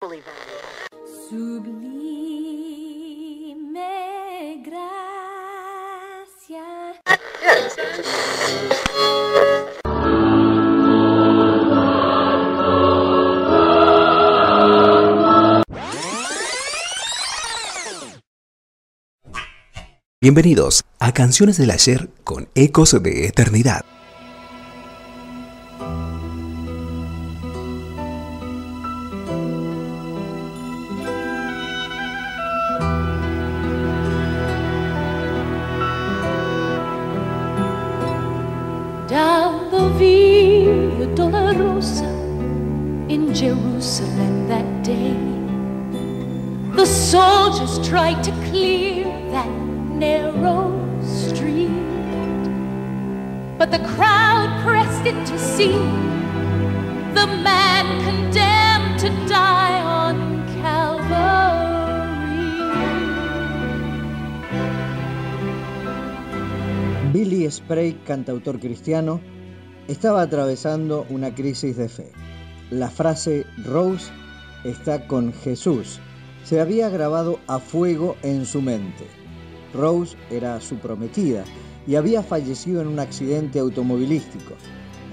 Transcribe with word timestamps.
Sublime 0.00 0.22
gracia. 4.64 6.62
Bienvenidos 20.20 20.84
a 21.00 21.12
Canciones 21.12 21.56
del 21.56 21.72
Ayer 21.72 22.08
con 22.22 22.48
Ecos 22.54 23.02
de 23.02 23.26
Eternidad. 23.26 23.84
Dolorosa 41.88 43.10
in 43.10 43.34
Jerusalem 43.34 44.48
that 44.48 44.84
day, 44.84 45.16
the 46.76 46.84
soldiers 46.86 47.78
tried 47.88 48.22
to 48.24 48.30
clear 48.50 49.04
that 49.30 49.48
narrow 49.48 50.70
street. 51.02 51.70
But 53.58 53.70
the 53.70 53.80
crowd 53.94 54.62
pressed 54.62 55.06
it 55.06 55.26
to 55.26 55.38
see 55.38 55.72
the 57.14 57.26
man 57.42 57.86
condemned 58.04 58.98
to 59.00 59.08
die 59.26 59.80
on 59.82 60.46
Calvary. 60.60 61.08
Billy 67.12 67.48
Sprague, 67.50 68.04
cantautor 68.04 68.60
cristiano, 68.60 69.20
estaba 69.88 70.22
atravesando 70.22 71.06
una 71.10 71.34
crisis 71.34 71.76
de 71.76 71.88
fe. 71.88 72.12
La 72.70 72.88
frase 72.88 73.44
Rose 73.64 74.10
está 74.64 75.06
con 75.06 75.32
Jesús 75.32 76.00
se 76.48 76.62
había 76.62 76.88
grabado 76.88 77.40
a 77.46 77.58
fuego 77.58 78.16
en 78.22 78.46
su 78.46 78.62
mente. 78.62 79.04
Rose 79.74 80.16
era 80.30 80.62
su 80.62 80.76
prometida 80.76 81.44
y 81.86 81.96
había 81.96 82.22
fallecido 82.22 82.80
en 82.80 82.86
un 82.86 82.98
accidente 82.98 83.58
automovilístico, 83.58 84.54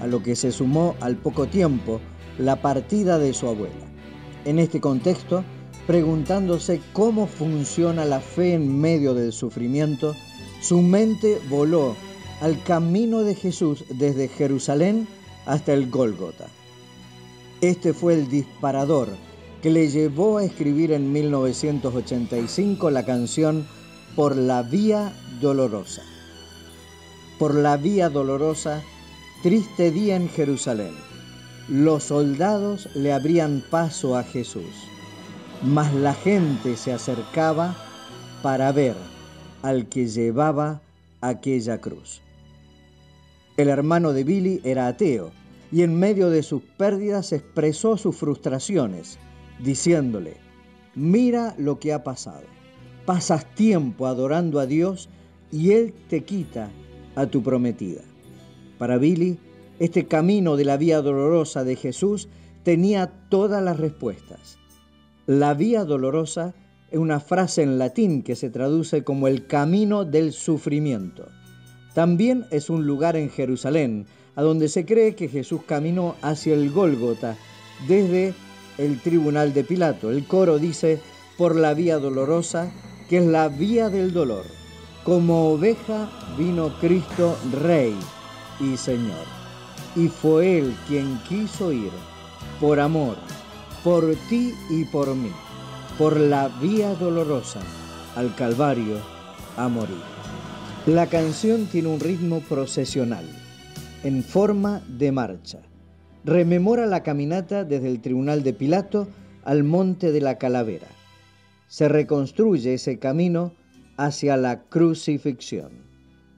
a 0.00 0.06
lo 0.06 0.22
que 0.22 0.34
se 0.34 0.50
sumó 0.50 0.96
al 1.00 1.16
poco 1.16 1.46
tiempo 1.46 2.00
la 2.38 2.62
partida 2.62 3.18
de 3.18 3.34
su 3.34 3.48
abuela. 3.48 3.84
En 4.46 4.58
este 4.58 4.80
contexto, 4.80 5.44
preguntándose 5.86 6.80
cómo 6.94 7.26
funciona 7.26 8.06
la 8.06 8.20
fe 8.20 8.54
en 8.54 8.80
medio 8.80 9.12
del 9.12 9.34
sufrimiento, 9.34 10.14
su 10.62 10.80
mente 10.80 11.38
voló 11.50 11.96
al 12.40 12.62
camino 12.62 13.20
de 13.20 13.34
Jesús 13.34 13.84
desde 13.88 14.28
Jerusalén 14.28 15.08
hasta 15.46 15.72
el 15.72 15.90
Gólgota. 15.90 16.46
Este 17.60 17.94
fue 17.94 18.14
el 18.14 18.28
disparador 18.28 19.08
que 19.62 19.70
le 19.70 19.88
llevó 19.88 20.38
a 20.38 20.44
escribir 20.44 20.92
en 20.92 21.12
1985 21.12 22.90
la 22.90 23.04
canción 23.04 23.66
Por 24.14 24.36
la 24.36 24.62
Vía 24.62 25.12
Dolorosa. 25.40 26.02
Por 27.38 27.54
la 27.54 27.76
Vía 27.76 28.10
Dolorosa, 28.10 28.82
triste 29.42 29.90
día 29.90 30.16
en 30.16 30.28
Jerusalén. 30.28 30.94
Los 31.68 32.04
soldados 32.04 32.88
le 32.94 33.12
abrían 33.12 33.64
paso 33.70 34.16
a 34.16 34.22
Jesús, 34.22 34.72
mas 35.62 35.92
la 35.94 36.14
gente 36.14 36.76
se 36.76 36.92
acercaba 36.92 37.76
para 38.42 38.70
ver 38.72 38.94
al 39.62 39.88
que 39.88 40.06
llevaba 40.06 40.80
aquella 41.20 41.80
cruz. 41.80 42.20
El 43.56 43.68
hermano 43.68 44.12
de 44.12 44.22
Billy 44.22 44.60
era 44.64 44.86
ateo 44.86 45.32
y 45.72 45.82
en 45.82 45.98
medio 45.98 46.28
de 46.28 46.42
sus 46.42 46.62
pérdidas 46.62 47.32
expresó 47.32 47.96
sus 47.96 48.14
frustraciones, 48.14 49.18
diciéndole, 49.62 50.36
mira 50.94 51.54
lo 51.56 51.78
que 51.78 51.92
ha 51.92 52.04
pasado. 52.04 52.44
Pasas 53.06 53.46
tiempo 53.54 54.06
adorando 54.06 54.60
a 54.60 54.66
Dios 54.66 55.08
y 55.50 55.72
Él 55.72 55.94
te 56.08 56.24
quita 56.24 56.70
a 57.14 57.26
tu 57.26 57.42
prometida. 57.42 58.02
Para 58.78 58.98
Billy, 58.98 59.38
este 59.78 60.06
camino 60.06 60.56
de 60.56 60.64
la 60.64 60.76
vía 60.76 61.00
dolorosa 61.00 61.64
de 61.64 61.76
Jesús 61.76 62.28
tenía 62.62 63.12
todas 63.30 63.62
las 63.62 63.78
respuestas. 63.78 64.58
La 65.26 65.54
vía 65.54 65.84
dolorosa 65.84 66.54
es 66.90 66.98
una 66.98 67.20
frase 67.20 67.62
en 67.62 67.78
latín 67.78 68.22
que 68.22 68.36
se 68.36 68.50
traduce 68.50 69.02
como 69.02 69.28
el 69.28 69.46
camino 69.46 70.04
del 70.04 70.32
sufrimiento. 70.32 71.28
También 71.96 72.44
es 72.50 72.68
un 72.68 72.86
lugar 72.86 73.16
en 73.16 73.30
Jerusalén, 73.30 74.06
a 74.34 74.42
donde 74.42 74.68
se 74.68 74.84
cree 74.84 75.14
que 75.14 75.30
Jesús 75.30 75.62
caminó 75.66 76.14
hacia 76.20 76.52
el 76.52 76.70
Gólgota 76.70 77.38
desde 77.88 78.34
el 78.76 79.00
tribunal 79.00 79.54
de 79.54 79.64
Pilato. 79.64 80.10
El 80.10 80.26
coro 80.26 80.58
dice, 80.58 81.00
por 81.38 81.56
la 81.56 81.72
vía 81.72 81.98
dolorosa, 81.98 82.70
que 83.08 83.16
es 83.16 83.24
la 83.24 83.48
vía 83.48 83.88
del 83.88 84.12
dolor. 84.12 84.44
Como 85.04 85.52
oveja 85.52 86.10
vino 86.36 86.78
Cristo 86.80 87.34
Rey 87.62 87.96
y 88.60 88.76
Señor. 88.76 89.24
Y 89.94 90.08
fue 90.08 90.58
Él 90.58 90.76
quien 90.86 91.18
quiso 91.26 91.72
ir, 91.72 91.92
por 92.60 92.78
amor, 92.78 93.16
por 93.82 94.14
ti 94.28 94.52
y 94.68 94.84
por 94.84 95.14
mí, 95.14 95.32
por 95.96 96.20
la 96.20 96.48
vía 96.60 96.94
dolorosa, 96.96 97.60
al 98.16 98.34
Calvario, 98.34 98.98
a 99.56 99.66
morir. 99.68 100.15
La 100.86 101.08
canción 101.08 101.66
tiene 101.66 101.88
un 101.88 101.98
ritmo 101.98 102.38
procesional, 102.38 103.24
en 104.04 104.22
forma 104.22 104.84
de 104.86 105.10
marcha. 105.10 105.58
Rememora 106.24 106.86
la 106.86 107.02
caminata 107.02 107.64
desde 107.64 107.88
el 107.88 108.00
tribunal 108.00 108.44
de 108.44 108.52
Pilato 108.52 109.08
al 109.42 109.64
monte 109.64 110.12
de 110.12 110.20
la 110.20 110.38
calavera. 110.38 110.86
Se 111.66 111.88
reconstruye 111.88 112.74
ese 112.74 113.00
camino 113.00 113.52
hacia 113.96 114.36
la 114.36 114.62
crucifixión. 114.62 115.72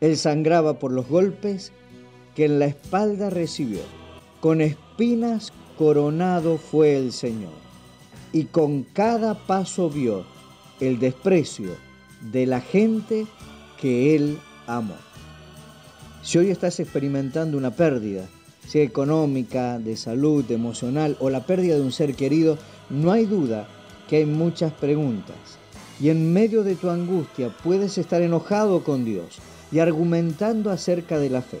Él 0.00 0.16
sangraba 0.16 0.78
por 0.78 0.90
los 0.90 1.06
golpes 1.06 1.70
que 2.34 2.46
en 2.46 2.60
la 2.60 2.64
espalda 2.64 3.28
recibió. 3.28 3.80
Con 4.40 4.62
espinas 4.62 5.52
coronado 5.76 6.56
fue 6.56 6.96
el 6.96 7.12
Señor. 7.12 7.52
Y 8.32 8.44
con 8.44 8.84
cada 8.84 9.34
paso 9.46 9.90
vio 9.90 10.24
el 10.80 10.98
desprecio 10.98 11.72
de 12.32 12.46
la 12.46 12.62
gente 12.62 13.26
que 13.80 14.14
Él 14.14 14.38
amó. 14.66 14.96
Si 16.22 16.38
hoy 16.38 16.50
estás 16.50 16.78
experimentando 16.80 17.56
una 17.56 17.70
pérdida, 17.70 18.28
sea 18.68 18.84
económica, 18.84 19.78
de 19.78 19.96
salud, 19.96 20.48
emocional 20.50 21.16
o 21.18 21.30
la 21.30 21.44
pérdida 21.46 21.76
de 21.76 21.80
un 21.80 21.92
ser 21.92 22.14
querido, 22.14 22.58
no 22.90 23.10
hay 23.10 23.24
duda 23.24 23.66
que 24.08 24.16
hay 24.16 24.26
muchas 24.26 24.72
preguntas. 24.72 25.36
Y 25.98 26.10
en 26.10 26.32
medio 26.32 26.62
de 26.62 26.76
tu 26.76 26.90
angustia 26.90 27.54
puedes 27.64 27.98
estar 27.98 28.22
enojado 28.22 28.84
con 28.84 29.04
Dios 29.04 29.38
y 29.72 29.78
argumentando 29.78 30.70
acerca 30.70 31.18
de 31.18 31.30
la 31.30 31.42
fe. 31.42 31.60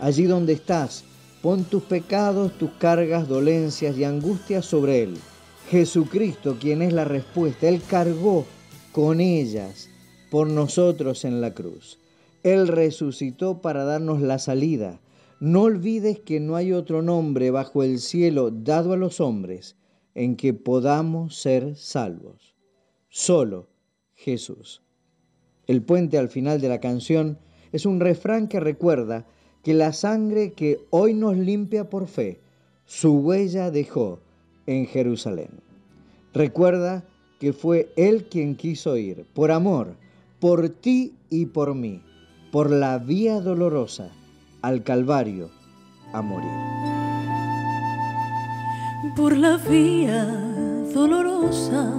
Allí 0.00 0.24
donde 0.24 0.54
estás, 0.54 1.04
pon 1.42 1.64
tus 1.64 1.82
pecados, 1.82 2.52
tus 2.58 2.70
cargas, 2.78 3.28
dolencias 3.28 3.96
y 3.96 4.04
angustias 4.04 4.64
sobre 4.64 5.02
Él. 5.02 5.14
Jesucristo, 5.70 6.56
quien 6.58 6.82
es 6.82 6.92
la 6.92 7.04
respuesta, 7.04 7.68
Él 7.68 7.80
cargó 7.88 8.46
con 8.92 9.20
ellas 9.20 9.88
por 10.32 10.48
nosotros 10.48 11.26
en 11.26 11.42
la 11.42 11.52
cruz. 11.52 11.98
Él 12.42 12.66
resucitó 12.66 13.60
para 13.60 13.84
darnos 13.84 14.22
la 14.22 14.38
salida. 14.38 14.98
No 15.40 15.64
olvides 15.64 16.20
que 16.20 16.40
no 16.40 16.56
hay 16.56 16.72
otro 16.72 17.02
nombre 17.02 17.50
bajo 17.50 17.82
el 17.82 17.98
cielo 17.98 18.50
dado 18.50 18.94
a 18.94 18.96
los 18.96 19.20
hombres 19.20 19.76
en 20.14 20.36
que 20.36 20.54
podamos 20.54 21.36
ser 21.36 21.76
salvos. 21.76 22.54
Solo 23.10 23.68
Jesús. 24.14 24.80
El 25.66 25.82
puente 25.82 26.16
al 26.16 26.30
final 26.30 26.62
de 26.62 26.70
la 26.70 26.80
canción 26.80 27.36
es 27.70 27.84
un 27.84 28.00
refrán 28.00 28.48
que 28.48 28.58
recuerda 28.58 29.26
que 29.62 29.74
la 29.74 29.92
sangre 29.92 30.54
que 30.54 30.80
hoy 30.88 31.12
nos 31.12 31.36
limpia 31.36 31.90
por 31.90 32.06
fe, 32.06 32.40
su 32.86 33.18
huella 33.18 33.70
dejó 33.70 34.18
en 34.66 34.86
Jerusalén. 34.86 35.50
Recuerda 36.32 37.04
que 37.38 37.52
fue 37.52 37.92
Él 37.96 38.24
quien 38.30 38.56
quiso 38.56 38.96
ir, 38.96 39.26
por 39.34 39.50
amor, 39.50 40.00
por 40.42 40.68
ti 40.70 41.14
y 41.30 41.46
por 41.46 41.72
mí, 41.76 42.02
por 42.50 42.68
la 42.68 42.98
vía 42.98 43.40
dolorosa 43.40 44.08
al 44.60 44.82
Calvario 44.82 45.52
a 46.12 46.20
morir. 46.20 46.50
por 49.14 49.36
la 49.36 49.56
vía 49.56 50.24
dolorosa, 50.92 51.94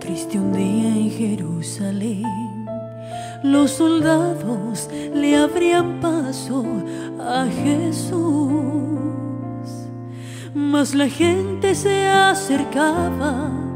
triste 0.00 0.38
un 0.38 0.52
día 0.52 0.88
en 0.88 1.10
Jerusalén. 1.12 2.66
Los 3.42 3.70
soldados 3.70 4.90
le 5.14 5.34
abrían 5.36 5.98
paso 6.00 6.66
a 7.18 7.46
Jesús, 7.46 8.12
mas 10.54 10.94
la 10.94 11.08
gente 11.08 11.74
se 11.74 12.06
acercaba 12.06 13.71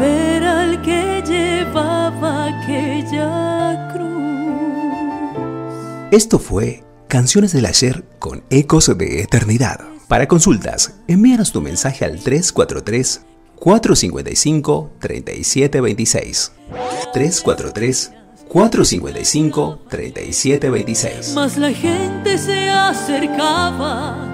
ver 0.00 0.42
al 0.44 0.82
que 0.82 1.22
llevaba 1.26 2.46
aquella 2.46 3.90
cruz. 3.92 4.10
Esto 6.10 6.38
fue 6.38 6.82
Canciones 7.06 7.52
del 7.52 7.66
Ayer 7.66 8.04
con 8.18 8.42
Ecos 8.50 8.96
de 8.96 9.22
Eternidad. 9.22 9.80
Para 10.08 10.26
consultas, 10.26 10.94
envíanos 11.06 11.52
tu 11.52 11.60
mensaje 11.60 12.04
al 12.04 12.18
343 12.18 13.26
455 13.56 14.90
3726. 14.98 16.52
343 17.12 18.12
455 18.48 19.78
3726. 19.88 21.32
Mas 21.34 21.56
la 21.58 21.72
gente 21.72 22.38
se 22.38 22.70
acercaba 22.70 24.29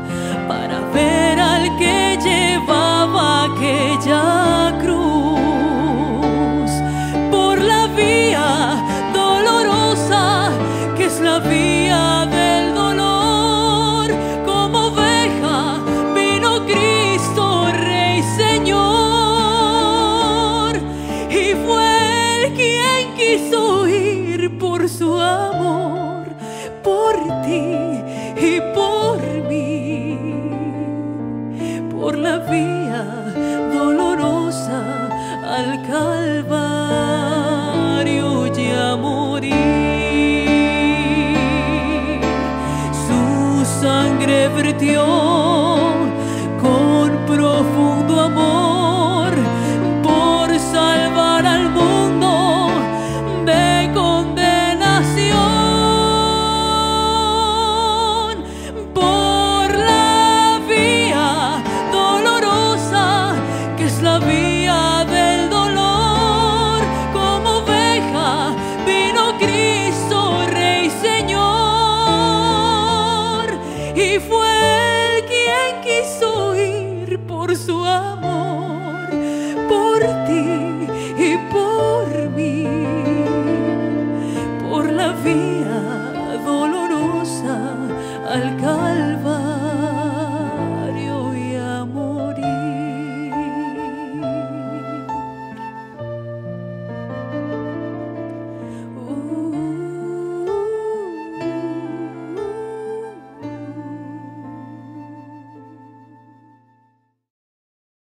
the 27.29 28.41
heap 28.41 28.86